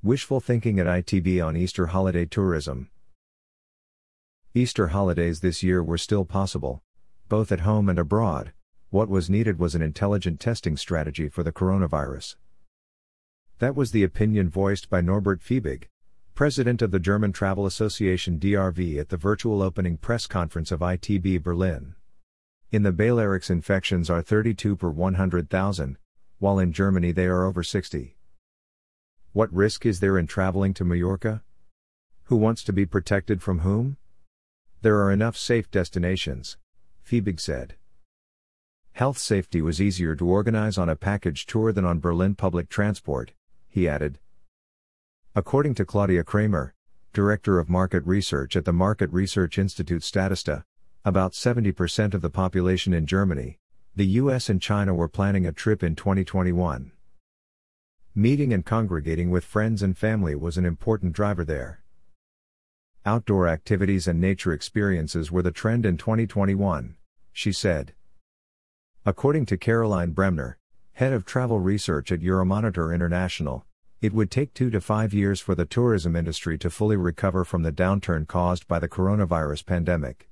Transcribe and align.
Wishful 0.00 0.38
thinking 0.38 0.78
at 0.78 0.86
ITB 0.86 1.44
on 1.44 1.56
Easter 1.56 1.88
holiday 1.88 2.24
tourism. 2.24 2.88
Easter 4.54 4.88
holidays 4.88 5.40
this 5.40 5.64
year 5.64 5.82
were 5.82 5.98
still 5.98 6.24
possible, 6.24 6.84
both 7.28 7.50
at 7.50 7.60
home 7.60 7.88
and 7.88 7.98
abroad. 7.98 8.52
What 8.90 9.08
was 9.08 9.28
needed 9.28 9.58
was 9.58 9.74
an 9.74 9.82
intelligent 9.82 10.38
testing 10.38 10.76
strategy 10.76 11.28
for 11.28 11.42
the 11.42 11.50
coronavirus. 11.50 12.36
That 13.58 13.74
was 13.74 13.90
the 13.90 14.04
opinion 14.04 14.48
voiced 14.48 14.88
by 14.88 15.00
Norbert 15.00 15.42
Fiebig, 15.42 15.88
president 16.32 16.80
of 16.80 16.92
the 16.92 17.00
German 17.00 17.32
Travel 17.32 17.66
Association 17.66 18.38
DRV 18.38 19.00
at 19.00 19.08
the 19.08 19.16
virtual 19.16 19.62
opening 19.62 19.96
press 19.96 20.28
conference 20.28 20.70
of 20.70 20.78
ITB 20.78 21.42
Berlin. 21.42 21.96
In 22.70 22.84
the 22.84 22.92
Balearics 22.92 23.50
infections 23.50 24.08
are 24.08 24.22
32 24.22 24.76
per 24.76 24.90
100,000, 24.90 25.98
while 26.38 26.60
in 26.60 26.72
Germany 26.72 27.10
they 27.10 27.26
are 27.26 27.44
over 27.44 27.64
60. 27.64 28.17
What 29.32 29.52
risk 29.52 29.84
is 29.84 30.00
there 30.00 30.16
in 30.16 30.26
traveling 30.26 30.72
to 30.74 30.84
Mallorca? 30.84 31.42
Who 32.24 32.36
wants 32.36 32.64
to 32.64 32.72
be 32.72 32.86
protected 32.86 33.42
from 33.42 33.60
whom? 33.60 33.98
There 34.80 35.02
are 35.02 35.12
enough 35.12 35.36
safe 35.36 35.70
destinations, 35.70 36.56
Fiebig 37.04 37.38
said. 37.38 37.74
Health 38.92 39.18
safety 39.18 39.60
was 39.60 39.82
easier 39.82 40.16
to 40.16 40.26
organize 40.26 40.78
on 40.78 40.88
a 40.88 40.96
package 40.96 41.44
tour 41.44 41.72
than 41.72 41.84
on 41.84 42.00
Berlin 42.00 42.36
public 42.36 42.70
transport, 42.70 43.32
he 43.68 43.86
added. 43.86 44.18
According 45.34 45.74
to 45.74 45.84
Claudia 45.84 46.24
Kramer, 46.24 46.74
Director 47.12 47.58
of 47.58 47.68
Market 47.68 48.04
Research 48.06 48.56
at 48.56 48.64
the 48.64 48.72
Market 48.72 49.10
Research 49.12 49.58
Institute 49.58 50.02
Statista, 50.02 50.64
about 51.04 51.32
70% 51.32 52.14
of 52.14 52.22
the 52.22 52.30
population 52.30 52.94
in 52.94 53.06
Germany, 53.06 53.58
the 53.94 54.06
US 54.06 54.48
and 54.48 54.60
China 54.60 54.94
were 54.94 55.08
planning 55.08 55.46
a 55.46 55.52
trip 55.52 55.82
in 55.82 55.94
2021. 55.94 56.92
Meeting 58.18 58.52
and 58.52 58.66
congregating 58.66 59.30
with 59.30 59.44
friends 59.44 59.80
and 59.80 59.96
family 59.96 60.34
was 60.34 60.58
an 60.58 60.64
important 60.64 61.12
driver 61.12 61.44
there. 61.44 61.84
Outdoor 63.06 63.46
activities 63.46 64.08
and 64.08 64.20
nature 64.20 64.52
experiences 64.52 65.30
were 65.30 65.40
the 65.40 65.52
trend 65.52 65.86
in 65.86 65.96
2021, 65.96 66.96
she 67.32 67.52
said. 67.52 67.94
According 69.06 69.46
to 69.46 69.56
Caroline 69.56 70.10
Bremner, 70.10 70.58
head 70.94 71.12
of 71.12 71.24
travel 71.24 71.60
research 71.60 72.10
at 72.10 72.18
Euromonitor 72.18 72.92
International, 72.92 73.64
it 74.00 74.12
would 74.12 74.32
take 74.32 74.52
two 74.52 74.70
to 74.70 74.80
five 74.80 75.14
years 75.14 75.38
for 75.38 75.54
the 75.54 75.64
tourism 75.64 76.16
industry 76.16 76.58
to 76.58 76.70
fully 76.70 76.96
recover 76.96 77.44
from 77.44 77.62
the 77.62 77.70
downturn 77.70 78.26
caused 78.26 78.66
by 78.66 78.80
the 78.80 78.88
coronavirus 78.88 79.64
pandemic. 79.64 80.28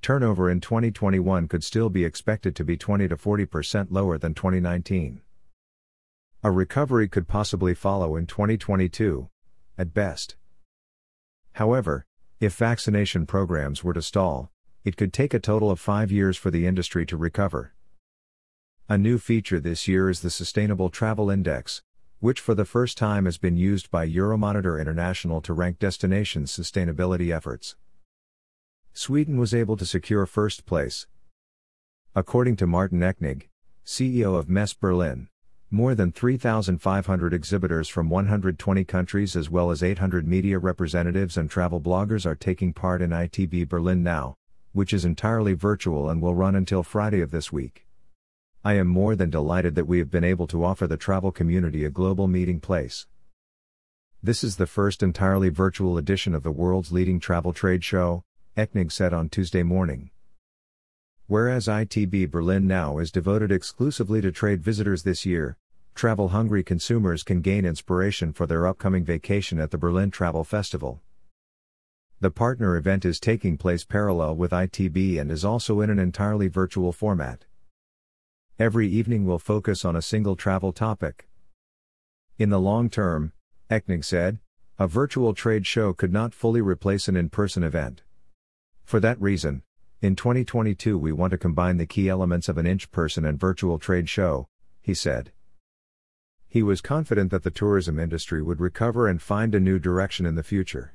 Turnover 0.00 0.50
in 0.50 0.60
2021 0.60 1.46
could 1.46 1.62
still 1.62 1.90
be 1.90 2.04
expected 2.04 2.56
to 2.56 2.64
be 2.64 2.76
20 2.76 3.06
to 3.06 3.16
40% 3.16 3.86
lower 3.92 4.18
than 4.18 4.34
2019. 4.34 5.20
A 6.44 6.50
recovery 6.50 7.06
could 7.08 7.28
possibly 7.28 7.72
follow 7.72 8.16
in 8.16 8.26
2022, 8.26 9.28
at 9.78 9.94
best. 9.94 10.34
However, 11.52 12.04
if 12.40 12.56
vaccination 12.56 13.26
programs 13.26 13.84
were 13.84 13.92
to 13.92 14.02
stall, 14.02 14.50
it 14.84 14.96
could 14.96 15.12
take 15.12 15.34
a 15.34 15.38
total 15.38 15.70
of 15.70 15.78
five 15.78 16.10
years 16.10 16.36
for 16.36 16.50
the 16.50 16.66
industry 16.66 17.06
to 17.06 17.16
recover. 17.16 17.74
A 18.88 18.98
new 18.98 19.18
feature 19.18 19.60
this 19.60 19.86
year 19.86 20.10
is 20.10 20.22
the 20.22 20.30
Sustainable 20.30 20.90
Travel 20.90 21.30
Index, 21.30 21.80
which 22.18 22.40
for 22.40 22.56
the 22.56 22.64
first 22.64 22.98
time 22.98 23.24
has 23.26 23.38
been 23.38 23.56
used 23.56 23.88
by 23.92 24.08
Euromonitor 24.08 24.80
International 24.80 25.40
to 25.42 25.52
rank 25.52 25.78
destinations' 25.78 26.50
sustainability 26.50 27.32
efforts. 27.32 27.76
Sweden 28.92 29.38
was 29.38 29.54
able 29.54 29.76
to 29.76 29.86
secure 29.86 30.26
first 30.26 30.66
place. 30.66 31.06
According 32.16 32.56
to 32.56 32.66
Martin 32.66 32.98
Ecknig, 32.98 33.44
CEO 33.86 34.36
of 34.36 34.48
Messe 34.48 34.74
Berlin, 34.74 35.28
more 35.72 35.94
than 35.94 36.12
3,500 36.12 37.32
exhibitors 37.32 37.88
from 37.88 38.10
120 38.10 38.84
countries 38.84 39.34
as 39.34 39.48
well 39.48 39.70
as 39.70 39.82
800 39.82 40.28
media 40.28 40.58
representatives 40.58 41.38
and 41.38 41.50
travel 41.50 41.80
bloggers 41.80 42.26
are 42.26 42.34
taking 42.34 42.74
part 42.74 43.00
in 43.00 43.08
ITB 43.08 43.66
Berlin 43.70 44.02
now, 44.02 44.34
which 44.72 44.92
is 44.92 45.06
entirely 45.06 45.54
virtual 45.54 46.10
and 46.10 46.20
will 46.20 46.34
run 46.34 46.54
until 46.54 46.82
Friday 46.82 47.22
of 47.22 47.30
this 47.30 47.50
week. 47.50 47.86
I 48.62 48.74
am 48.74 48.86
more 48.86 49.16
than 49.16 49.30
delighted 49.30 49.74
that 49.76 49.86
we 49.86 49.98
have 49.98 50.10
been 50.10 50.24
able 50.24 50.46
to 50.48 50.62
offer 50.62 50.86
the 50.86 50.98
travel 50.98 51.32
community 51.32 51.86
a 51.86 51.90
global 51.90 52.28
meeting 52.28 52.60
place. 52.60 53.06
This 54.22 54.44
is 54.44 54.56
the 54.56 54.66
first 54.66 55.02
entirely 55.02 55.48
virtual 55.48 55.96
edition 55.96 56.34
of 56.34 56.42
the 56.42 56.52
world's 56.52 56.92
leading 56.92 57.18
travel 57.18 57.54
trade 57.54 57.82
show, 57.82 58.24
Ecknig 58.58 58.92
said 58.92 59.14
on 59.14 59.30
Tuesday 59.30 59.62
morning. 59.62 60.10
Whereas 61.28 61.66
ITB 61.66 62.30
Berlin 62.30 62.66
now 62.66 62.98
is 62.98 63.10
devoted 63.10 63.50
exclusively 63.50 64.20
to 64.20 64.30
trade 64.30 64.62
visitors 64.62 65.02
this 65.02 65.24
year, 65.24 65.56
travel 65.94 66.28
hungry 66.28 66.62
consumers 66.62 67.22
can 67.22 67.40
gain 67.40 67.64
inspiration 67.64 68.32
for 68.32 68.46
their 68.46 68.66
upcoming 68.66 69.04
vacation 69.04 69.60
at 69.60 69.70
the 69.70 69.78
Berlin 69.78 70.10
Travel 70.10 70.44
Festival. 70.44 71.00
The 72.20 72.30
partner 72.30 72.76
event 72.76 73.04
is 73.04 73.18
taking 73.18 73.56
place 73.56 73.84
parallel 73.84 74.36
with 74.36 74.52
ITB 74.52 75.20
and 75.20 75.30
is 75.30 75.44
also 75.44 75.80
in 75.80 75.90
an 75.90 75.98
entirely 75.98 76.48
virtual 76.48 76.92
format. 76.92 77.44
Every 78.58 78.86
evening 78.88 79.26
will 79.26 79.38
focus 79.38 79.84
on 79.84 79.96
a 79.96 80.02
single 80.02 80.36
travel 80.36 80.72
topic. 80.72 81.26
In 82.38 82.50
the 82.50 82.60
long 82.60 82.88
term, 82.88 83.32
Ecknig 83.70 84.04
said, 84.04 84.38
a 84.78 84.86
virtual 84.86 85.34
trade 85.34 85.66
show 85.66 85.92
could 85.92 86.12
not 86.12 86.32
fully 86.32 86.60
replace 86.60 87.08
an 87.08 87.16
in 87.16 87.28
person 87.28 87.62
event. 87.62 88.02
For 88.84 89.00
that 89.00 89.20
reason, 89.20 89.62
in 90.00 90.16
2022 90.16 90.98
we 90.98 91.12
want 91.12 91.30
to 91.32 91.38
combine 91.38 91.76
the 91.76 91.86
key 91.86 92.08
elements 92.08 92.48
of 92.48 92.58
an 92.58 92.66
in 92.66 92.78
person 92.90 93.24
and 93.24 93.38
virtual 93.38 93.78
trade 93.78 94.08
show, 94.08 94.46
he 94.80 94.94
said. 94.94 95.32
He 96.52 96.62
was 96.62 96.82
confident 96.82 97.30
that 97.30 97.44
the 97.44 97.50
tourism 97.50 97.98
industry 97.98 98.42
would 98.42 98.60
recover 98.60 99.08
and 99.08 99.22
find 99.22 99.54
a 99.54 99.58
new 99.58 99.78
direction 99.78 100.26
in 100.26 100.34
the 100.34 100.42
future. 100.42 100.92